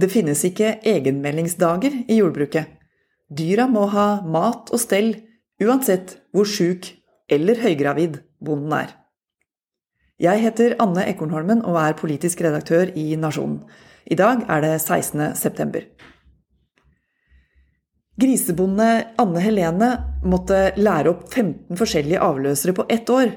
Det 0.00 0.08
finnes 0.08 0.40
ikke 0.46 0.78
egenmeldingsdager 0.86 2.04
i 2.08 2.20
jordbruket. 2.20 2.70
Dyra 3.28 3.66
må 3.68 3.84
ha 3.92 4.22
mat 4.24 4.70
og 4.72 4.80
stell 4.80 5.12
uansett 5.60 6.14
hvor 6.32 6.48
sjuk 6.48 6.88
eller 7.30 7.60
høygravid 7.60 8.16
bonden 8.40 8.72
er. 8.78 8.94
Jeg 10.20 10.42
heter 10.44 10.76
Anne 10.82 11.04
Ekornholmen 11.10 11.60
og 11.68 11.76
er 11.80 11.98
politisk 11.98 12.40
redaktør 12.44 12.92
i 12.96 13.12
Nasjonen. 13.16 13.60
I 14.10 14.16
dag 14.16 14.46
er 14.48 14.64
det 14.64 14.72
16. 14.80 15.36
september. 15.36 15.84
Grisebonde 18.20 18.88
Anne 19.20 19.44
Helene 19.44 19.90
måtte 20.28 20.72
lære 20.80 21.12
opp 21.12 21.28
15 21.28 21.76
forskjellige 21.80 22.24
avløsere 22.24 22.76
på 22.76 22.88
ett 22.88 23.08
år. 23.12 23.36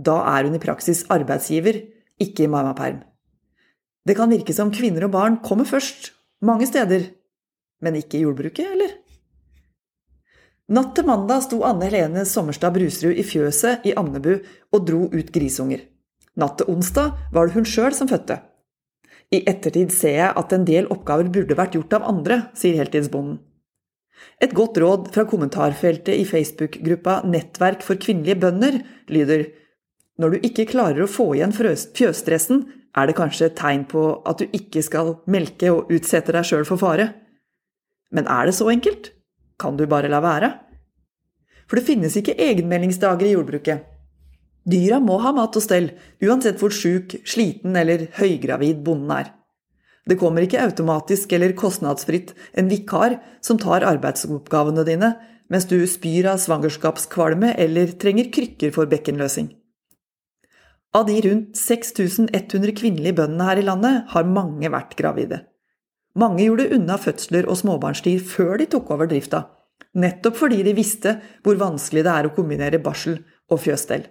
Da 0.00 0.20
er 0.36 0.48
hun 0.48 0.56
i 0.56 0.62
praksis 0.62 1.04
arbeidsgiver, 1.12 1.80
ikke 2.20 2.48
mammaperm. 2.48 3.02
Det 4.04 4.16
kan 4.18 4.32
virke 4.32 4.52
som 4.52 4.72
kvinner 4.74 5.06
og 5.06 5.14
barn 5.14 5.38
kommer 5.44 5.64
først, 5.68 6.12
mange 6.44 6.68
steder. 6.68 7.08
Men 7.80 7.96
ikke 7.96 8.18
i 8.18 8.24
jordbruket, 8.26 8.68
eller? 8.74 8.92
Natt 10.74 10.94
til 10.96 11.04
mandag 11.08 11.42
sto 11.44 11.60
Anne 11.64 11.88
Helene 11.88 12.24
Sommerstad 12.28 12.72
Brusrud 12.76 13.16
i 13.16 13.24
fjøset 13.24 13.84
i 13.88 13.92
Andebu 14.00 14.32
og 14.72 14.86
dro 14.88 15.06
ut 15.12 15.32
grisunger. 15.32 15.82
Natt 16.40 16.58
til 16.60 16.70
onsdag 16.72 17.12
var 17.32 17.48
det 17.48 17.56
hun 17.56 17.68
sjøl 17.68 17.96
som 17.96 18.08
fødte. 18.08 18.38
I 19.32 19.42
ettertid 19.48 19.92
ser 19.92 20.16
jeg 20.18 20.36
at 20.40 20.54
en 20.56 20.64
del 20.68 20.88
oppgaver 20.92 21.28
burde 21.32 21.56
vært 21.58 21.76
gjort 21.76 21.96
av 21.96 22.08
andre, 22.08 22.40
sier 22.56 22.80
heltidsbonden. 22.80 23.40
Et 24.40 24.52
godt 24.56 24.78
råd 24.80 25.10
fra 25.14 25.24
kommentarfeltet 25.28 26.16
i 26.16 26.24
Facebook-gruppa 26.28 27.22
Nettverk 27.28 27.84
for 27.84 28.00
kvinnelige 28.00 28.40
bønder 28.40 28.80
lyder 29.12 29.48
når 30.20 30.34
du 30.34 30.46
ikke 30.46 30.68
klarer 30.70 31.04
å 31.04 31.10
få 31.10 31.32
igjen 31.34 31.54
fjøsstressen, 31.54 32.64
er 32.94 33.08
det 33.10 33.16
kanskje 33.18 33.48
et 33.48 33.56
tegn 33.58 33.82
på 33.90 34.04
at 34.28 34.38
du 34.38 34.52
ikke 34.54 34.82
skal 34.86 35.16
melke 35.30 35.72
og 35.74 35.90
utsette 35.94 36.34
deg 36.34 36.46
sjøl 36.46 36.66
for 36.68 36.78
fare. 36.78 37.08
Men 38.14 38.28
er 38.30 38.46
det 38.46 38.54
så 38.54 38.68
enkelt? 38.70 39.10
Kan 39.58 39.78
du 39.78 39.88
bare 39.90 40.10
la 40.10 40.20
være? 40.22 40.52
For 41.66 41.80
det 41.80 41.88
finnes 41.88 42.14
ikke 42.18 42.36
egenmeldingsdager 42.38 43.26
i 43.26 43.34
jordbruket. 43.34 43.90
Dyra 44.64 45.00
må 45.02 45.18
ha 45.20 45.32
mat 45.36 45.56
og 45.58 45.64
stell, 45.64 45.90
uansett 46.24 46.60
hvor 46.60 46.72
sjuk, 46.72 47.18
sliten 47.28 47.74
eller 47.76 48.06
høygravid 48.16 48.84
bonden 48.86 49.10
er. 49.12 49.32
Det 50.08 50.18
kommer 50.20 50.44
ikke 50.44 50.62
automatisk 50.62 51.32
eller 51.32 51.56
kostnadsfritt 51.56 52.34
en 52.60 52.68
vikar 52.70 53.18
som 53.44 53.58
tar 53.60 53.86
arbeidsoppgavene 53.88 54.84
dine 54.86 55.14
mens 55.52 55.66
du 55.68 55.76
spyr 55.88 56.30
av 56.32 56.40
svangerskapskvalme 56.40 57.54
eller 57.60 57.92
trenger 58.00 58.30
krykker 58.32 58.72
for 58.72 58.88
bekkenløsing. 58.88 59.50
Av 60.94 61.06
de 61.06 61.16
rundt 61.24 61.56
6100 61.58 62.72
kvinnelige 62.78 63.18
bøndene 63.18 63.48
her 63.48 63.58
i 63.58 63.66
landet 63.66 64.10
har 64.12 64.30
mange 64.30 64.70
vært 64.70 64.94
gravide. 64.98 65.40
Mange 66.14 66.44
gjorde 66.44 66.68
unna 66.76 66.94
fødsler 67.02 67.48
og 67.50 67.58
småbarnstid 67.58 68.22
før 68.22 68.60
de 68.60 68.68
tok 68.70 68.92
over 68.94 69.10
drifta, 69.10 69.40
nettopp 69.98 70.36
fordi 70.38 70.60
de 70.62 70.74
visste 70.76 71.16
hvor 71.42 71.58
vanskelig 71.58 72.04
det 72.06 72.12
er 72.12 72.28
å 72.28 72.34
kombinere 72.36 72.78
barsel 72.82 73.18
og 73.50 73.58
fjøsstell. 73.64 74.06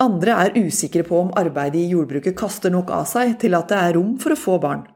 Andre 0.00 0.38
er 0.40 0.56
usikre 0.56 1.04
på 1.08 1.20
om 1.20 1.34
arbeidet 1.40 1.82
i 1.82 1.92
jordbruket 1.92 2.36
kaster 2.36 2.72
nok 2.72 2.90
av 2.92 3.04
seg 3.08 3.36
til 3.40 3.56
at 3.56 3.68
det 3.72 3.76
er 3.80 3.94
rom 3.96 4.16
for 4.20 4.32
å 4.32 4.40
få 4.40 4.56
barn. 4.60 4.86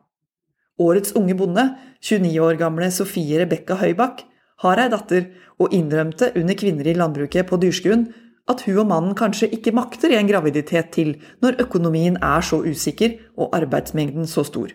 Årets 0.80 1.12
unge 1.16 1.36
bonde, 1.36 1.66
29 2.00 2.40
år 2.40 2.56
gamle 2.60 2.88
Sofie 2.92 3.40
Rebekka 3.40 3.76
Høybakk, 3.80 4.24
har 4.64 4.80
ei 4.80 4.88
datter 4.92 5.28
og 5.60 5.72
innrømte 5.76 6.32
under 6.36 6.56
Kvinner 6.56 6.88
i 6.88 6.96
landbruket 6.96 7.48
på 7.48 7.60
Dyrskuen 7.60 8.08
at 8.50 8.64
hun 8.66 8.82
og 8.82 8.88
mannen 8.90 9.16
kanskje 9.18 9.50
ikke 9.54 9.74
makter 9.76 10.12
en 10.16 10.28
graviditet 10.28 10.90
til 10.96 11.14
når 11.44 11.60
økonomien 11.64 12.18
er 12.18 12.44
så 12.44 12.60
usikker 12.66 13.16
og 13.38 13.54
arbeidsmengden 13.56 14.26
så 14.30 14.44
stor. 14.46 14.72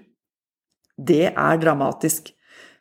Det 0.95 1.33
er 1.33 1.61
dramatisk 1.61 2.31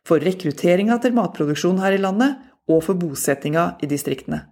for 0.06 0.22
rekrutteringa 0.22 1.00
til 1.02 1.16
matproduksjon 1.16 1.80
her 1.82 1.96
i 1.96 2.02
landet 2.02 2.38
og 2.70 2.84
for 2.86 2.98
bosettinga 3.00 3.74
i 3.82 3.90
distriktene. 3.90 4.44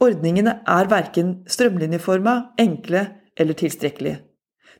Ordningene 0.00 0.62
er 0.64 0.88
verken 0.88 1.40
strømlinjeforma, 1.50 2.54
enkle 2.58 3.04
eller 3.36 3.58
tilstrekkelige. 3.58 4.22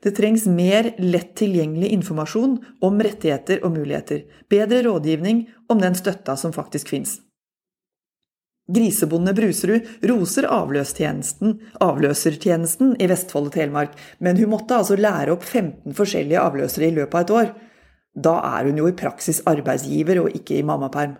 Det 0.01 0.15
trengs 0.17 0.47
mer 0.49 0.95
lett 1.03 1.35
tilgjengelig 1.37 1.91
informasjon 1.93 2.55
om 2.87 3.03
rettigheter 3.05 3.61
og 3.67 3.75
muligheter, 3.75 4.23
bedre 4.49 4.81
rådgivning 4.87 5.43
om 5.69 5.83
den 5.83 5.99
støtta 5.99 6.39
som 6.41 6.55
faktisk 6.57 6.89
fins. 6.89 7.19
Grisebonde 8.71 9.33
Bruserud 9.37 9.83
roser 10.11 10.45
avløsertjenesten 10.51 12.91
i 13.01 13.09
Vestfold 13.11 13.47
og 13.51 13.55
Telemark, 13.57 13.93
men 14.19 14.39
hun 14.39 14.53
måtte 14.55 14.79
altså 14.79 14.95
lære 15.01 15.33
opp 15.35 15.45
15 15.47 15.97
forskjellige 15.97 16.43
avløsere 16.43 16.87
i 16.89 16.97
løpet 16.99 17.15
av 17.15 17.21
et 17.25 17.35
år. 17.41 17.49
Da 18.15 18.35
er 18.59 18.63
hun 18.69 18.79
jo 18.81 18.87
i 18.91 18.99
praksis 18.99 19.43
arbeidsgiver 19.51 20.17
og 20.25 20.31
ikke 20.37 20.55
i 20.59 20.67
mammaperm. 20.67 21.15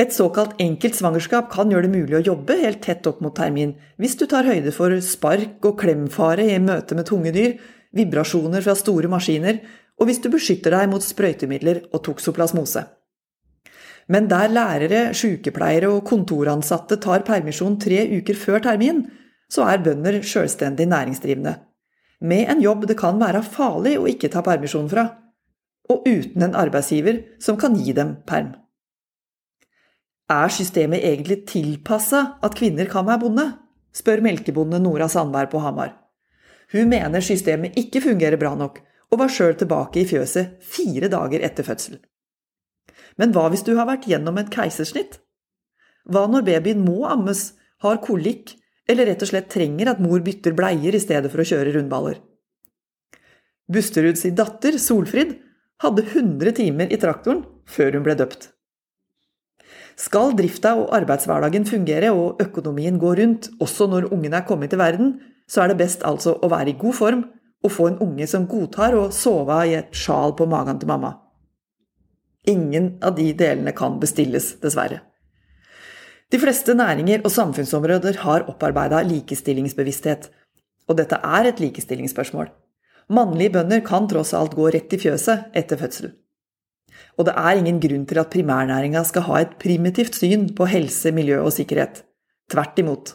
Et 0.00 0.14
såkalt 0.14 0.56
enkelt 0.62 0.96
svangerskap 0.98 1.50
kan 1.52 1.70
gjøre 1.70 1.86
det 1.86 1.92
mulig 1.92 2.16
å 2.18 2.26
jobbe 2.32 2.54
helt 2.62 2.80
tett 2.82 3.06
opp 3.06 3.20
mot 3.22 3.34
termin, 3.36 3.74
hvis 4.00 4.16
du 4.18 4.24
tar 4.26 4.48
høyde 4.48 4.72
for 4.74 4.96
spark 5.04 5.68
og 5.68 5.78
klemfare 5.82 6.44
i 6.48 6.58
møte 6.62 6.96
med 6.98 7.06
tunge 7.10 7.32
dyr, 7.34 7.52
vibrasjoner 7.94 8.64
fra 8.64 8.74
store 8.78 9.08
maskiner, 9.12 9.60
og 10.00 10.08
hvis 10.08 10.22
du 10.24 10.30
beskytter 10.32 10.74
deg 10.74 10.88
mot 10.90 11.04
sprøytemidler 11.04 11.84
og 11.92 12.02
toksoplasmose. 12.08 12.82
Men 14.08 14.28
der 14.30 14.50
lærere, 14.50 15.02
sykepleiere 15.14 15.90
og 15.92 16.06
kontoransatte 16.08 16.98
tar 17.02 17.26
permisjon 17.26 17.78
tre 17.80 18.04
uker 18.18 18.38
før 18.38 18.64
termin, 18.64 19.04
så 19.52 19.66
er 19.68 19.82
bønder 19.84 20.20
sjølstendig 20.24 20.88
næringsdrivende. 20.90 21.54
Med 22.22 22.50
en 22.50 22.62
jobb 22.62 22.86
det 22.88 22.96
kan 22.98 23.18
være 23.20 23.42
farlig 23.42 23.96
å 23.98 24.08
ikke 24.10 24.30
ta 24.32 24.42
permisjon 24.46 24.90
fra. 24.90 25.06
Og 25.90 26.06
uten 26.06 26.44
en 26.46 26.54
arbeidsgiver 26.58 27.22
som 27.42 27.58
kan 27.58 27.74
gi 27.76 27.94
dem 27.94 28.16
perm. 28.26 28.52
Er 30.30 30.52
systemet 30.54 31.02
egentlig 31.04 31.42
tilpassa 31.50 32.38
at 32.42 32.56
kvinner 32.56 32.88
kan 32.90 33.06
være 33.06 33.24
bonde? 33.26 33.48
spør 33.92 34.22
melkebonde 34.24 34.78
Nora 34.80 35.08
Sandberg 35.10 35.50
på 35.52 35.60
Hamar. 35.60 35.90
Hun 36.72 36.88
mener 36.88 37.20
systemet 37.20 37.76
ikke 37.76 38.00
fungerer 38.00 38.40
bra 38.40 38.54
nok, 38.56 38.78
og 39.12 39.20
var 39.20 39.28
sjøl 39.28 39.58
tilbake 39.60 40.00
i 40.00 40.06
fjøset 40.08 40.56
fire 40.64 41.10
dager 41.12 41.44
etter 41.44 41.66
fødsel. 41.66 41.98
Men 43.20 43.34
hva 43.34 43.48
hvis 43.52 43.64
du 43.66 43.74
har 43.76 43.88
vært 43.88 44.08
gjennom 44.08 44.38
et 44.40 44.50
keisersnitt? 44.52 45.18
Hva 46.08 46.26
når 46.30 46.46
babyen 46.46 46.82
må 46.84 47.04
ammes, 47.08 47.52
har 47.82 48.02
kolikk 48.02 48.56
eller 48.90 49.08
rett 49.10 49.22
og 49.22 49.30
slett 49.30 49.50
trenger 49.52 49.90
at 49.92 50.02
mor 50.02 50.22
bytter 50.24 50.54
bleier 50.58 50.94
i 50.94 51.02
stedet 51.02 51.30
for 51.32 51.42
å 51.42 51.46
kjøre 51.46 51.74
rundballer? 51.76 52.18
Busteruds 53.72 54.24
datter, 54.36 54.78
Solfrid, 54.78 55.36
hadde 55.82 56.04
100 56.04 56.56
timer 56.58 56.90
i 56.92 56.98
traktoren 57.00 57.44
før 57.66 57.96
hun 57.96 58.04
ble 58.06 58.16
døpt. 58.18 58.50
Skal 59.98 60.32
drifta 60.36 60.74
og 60.80 60.92
arbeidshverdagen 60.96 61.66
fungere 61.68 62.10
og 62.16 62.40
økonomien 62.42 62.98
gå 63.00 63.12
rundt, 63.18 63.50
også 63.60 63.88
når 63.90 64.10
ungen 64.14 64.34
er 64.34 64.46
kommet 64.48 64.72
til 64.72 64.80
verden, 64.80 65.14
så 65.48 65.62
er 65.62 65.72
det 65.72 65.80
best 65.82 66.04
altså 66.06 66.34
å 66.40 66.50
være 66.52 66.72
i 66.72 66.78
god 66.80 66.96
form 66.96 67.24
og 67.62 67.70
få 67.72 67.90
en 67.90 68.00
unge 68.02 68.26
som 68.30 68.48
godtar 68.50 68.96
å 68.98 69.10
sove 69.14 69.58
i 69.68 69.76
et 69.78 69.92
sjal 69.94 70.34
på 70.38 70.48
magen 70.50 70.80
til 70.80 70.90
mamma. 70.90 71.12
Ingen 72.46 72.96
av 73.02 73.14
de 73.14 73.28
delene 73.38 73.72
kan 73.72 74.00
bestilles, 74.02 74.56
dessverre. 74.62 75.00
De 76.32 76.40
fleste 76.40 76.74
næringer 76.74 77.20
og 77.22 77.30
samfunnsområder 77.30 78.16
har 78.24 78.48
opparbeida 78.50 79.02
likestillingsbevissthet, 79.06 80.30
og 80.88 80.98
dette 80.98 81.18
er 81.22 81.46
et 81.50 81.60
likestillingsspørsmål. 81.62 82.48
Mannlige 83.12 83.52
bønder 83.58 83.82
kan 83.86 84.08
tross 84.10 84.32
alt 84.34 84.56
gå 84.58 84.70
rett 84.72 84.94
i 84.96 84.98
fjøset 84.98 85.52
etter 85.58 85.78
fødsel. 85.78 86.14
Og 87.18 87.28
det 87.28 87.34
er 87.36 87.58
ingen 87.60 87.78
grunn 87.82 88.06
til 88.08 88.20
at 88.22 88.30
primærnæringa 88.32 89.04
skal 89.04 89.26
ha 89.28 89.42
et 89.42 89.58
primitivt 89.62 90.16
syn 90.16 90.48
på 90.56 90.66
helse, 90.70 91.12
miljø 91.12 91.42
og 91.44 91.52
sikkerhet. 91.54 92.02
Tvert 92.50 92.80
imot. 92.80 93.14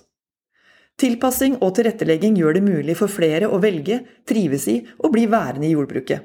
Tilpassing 0.97 1.59
og 1.61 1.75
tilrettelegging 1.77 2.37
gjør 2.39 2.57
det 2.57 2.63
mulig 2.65 2.95
for 2.97 3.11
flere 3.11 3.49
å 3.49 3.59
velge, 3.61 3.99
trives 4.29 4.69
i 4.71 4.79
og 5.01 5.11
bli 5.13 5.27
værende 5.29 5.67
i 5.67 5.73
jordbruket. 5.73 6.23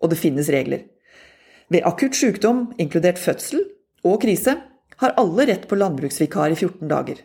Og 0.00 0.12
det 0.12 0.20
finnes 0.20 0.48
regler. 0.52 0.86
Ved 1.68 1.84
akutt 1.84 2.16
sykdom, 2.16 2.72
inkludert 2.80 3.18
fødsel 3.20 3.64
og 4.04 4.22
krise, 4.22 4.56
har 4.98 5.14
alle 5.20 5.46
rett 5.50 5.66
på 5.68 5.76
landbruksvikar 5.78 6.54
i 6.54 6.56
14 6.56 6.88
dager. 6.90 7.20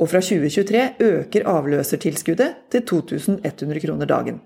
Og 0.00 0.10
fra 0.10 0.20
2023 0.20 0.82
øker 1.00 1.46
avløsertilskuddet 1.48 2.68
til 2.70 2.84
2100 2.84 3.80
kroner 3.86 4.06
dagen. 4.10 4.40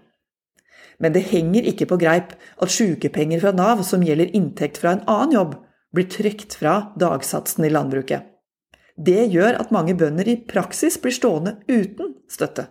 Men 1.00 1.14
det 1.16 1.24
henger 1.32 1.66
ikke 1.66 1.88
på 1.90 1.98
greip 1.98 2.34
at 2.60 2.70
sykepenger 2.70 3.40
fra 3.40 3.54
Nav 3.56 3.82
som 3.88 4.04
gjelder 4.04 4.34
inntekt 4.36 4.78
fra 4.78 4.92
en 4.94 5.06
annen 5.08 5.34
jobb, 5.38 5.56
blir 5.94 6.06
trukket 6.06 6.54
fra 6.60 6.74
dagsatsen 7.00 7.64
i 7.66 7.72
landbruket. 7.72 8.28
Det 9.00 9.24
gjør 9.32 9.56
at 9.62 9.72
mange 9.74 9.96
bønder 9.96 10.28
i 10.28 10.36
praksis 10.46 11.00
blir 11.00 11.16
stående 11.16 11.56
uten 11.66 12.14
støtte. 12.30 12.68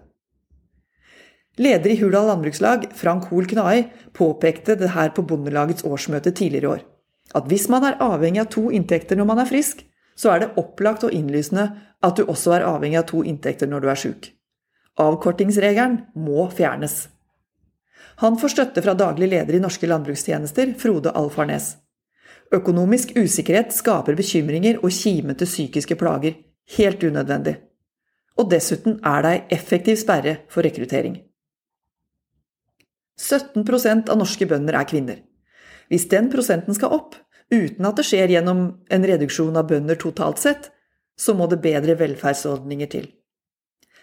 Leder 1.60 1.92
i 1.92 1.98
Hurdal 2.00 2.30
landbrukslag, 2.32 2.88
Frank 2.96 3.26
Hoel 3.28 3.48
Knai, 3.48 3.90
påpekte 4.16 4.78
det 4.80 4.94
her 4.94 5.12
på 5.12 5.26
Bondelagets 5.28 5.84
årsmøte 5.84 6.32
tidligere 6.32 6.64
i 6.64 6.72
år. 6.78 6.86
At 7.36 7.50
hvis 7.52 7.68
man 7.70 7.84
er 7.84 8.00
avhengig 8.00 8.40
av 8.46 8.50
to 8.54 8.70
inntekter 8.72 9.20
når 9.20 9.28
man 9.28 9.42
er 9.44 9.50
frisk, 9.50 9.84
så 10.16 10.32
er 10.32 10.40
det 10.40 10.54
opplagt 10.60 11.04
og 11.04 11.14
innlysende 11.16 11.68
at 12.04 12.16
du 12.16 12.24
også 12.24 12.56
er 12.56 12.68
avhengig 12.68 13.02
av 13.02 13.10
to 13.12 13.26
inntekter 13.28 13.68
når 13.68 13.84
du 13.84 13.90
er 13.92 14.00
sjuk. 14.00 14.32
Avkortingsregelen 15.00 16.00
må 16.16 16.48
fjernes. 16.56 17.10
Han 18.24 18.40
får 18.40 18.56
støtte 18.56 18.84
fra 18.84 18.96
daglig 18.96 19.30
leder 19.32 19.60
i 19.60 19.64
Norske 19.64 19.88
landbrukstjenester, 19.88 20.74
Frode 20.80 21.12
Alfarnes. 21.16 21.74
Økonomisk 22.56 23.14
usikkerhet 23.20 23.76
skaper 23.76 24.16
bekymringer 24.16 24.80
og 24.80 24.96
kimete 24.96 25.48
psykiske 25.48 26.00
plager. 26.00 26.40
Helt 26.78 27.04
unødvendig. 27.04 27.60
Og 28.40 28.48
dessuten 28.52 29.00
er 29.04 29.24
det 29.24 29.32
ei 29.32 29.58
effektiv 29.60 30.00
sperre 30.00 30.40
for 30.52 30.64
rekruttering. 30.64 31.20
17% 33.20 34.10
av 34.10 34.20
norske 34.20 34.48
bønder 34.48 34.80
er 34.80 34.88
kvinner. 34.88 35.22
Hvis 35.92 36.08
den 36.12 36.30
prosenten 36.32 36.78
skal 36.78 36.94
opp, 36.96 37.18
uten 37.52 37.86
at 37.86 38.00
det 38.00 38.08
skjer 38.08 38.36
gjennom 38.36 38.66
en 38.90 39.08
reduksjon 39.12 39.58
av 39.60 39.68
bønder 39.70 40.00
totalt 40.00 40.42
sett, 40.42 40.70
så 41.20 41.36
må 41.36 41.50
det 41.52 41.62
bedre 41.64 41.98
velferdsordninger 42.00 42.92
til. 42.92 43.10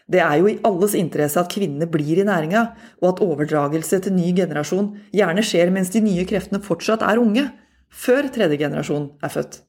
Det 0.06 0.20
er 0.22 0.38
jo 0.38 0.50
i 0.50 0.58
alles 0.66 0.94
interesse 0.94 1.40
at 1.40 1.50
kvinnene 1.50 1.88
blir 1.90 2.20
i 2.20 2.26
næringa, 2.26 2.62
og 3.02 3.08
at 3.10 3.22
overdragelse 3.24 3.98
til 4.04 4.14
ny 4.14 4.30
generasjon 4.36 4.92
gjerne 5.14 5.42
skjer 5.42 5.72
mens 5.74 5.90
de 5.94 6.02
nye 6.04 6.26
kreftene 6.28 6.62
fortsatt 6.62 7.02
er 7.02 7.22
unge, 7.22 7.48
før 7.90 8.28
tredje 8.34 8.60
generasjon 8.60 9.08
er 9.24 9.32
født. 9.32 9.62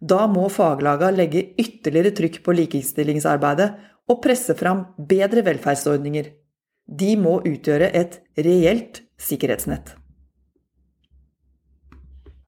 Da 0.00 0.24
må 0.30 0.46
faglaga 0.52 1.10
legge 1.12 1.50
ytterligere 1.60 2.14
trykk 2.16 2.38
på 2.44 2.54
likestillingsarbeidet 2.56 3.70
og 4.10 4.22
presse 4.22 4.54
fram 4.56 4.86
bedre 4.96 5.42
velferdsordninger. 5.46 6.30
De 6.90 7.14
må 7.16 7.38
utgjøre 7.46 7.92
et 7.94 8.18
reelt 8.42 9.04
sikkerhetsnett. 9.20 9.94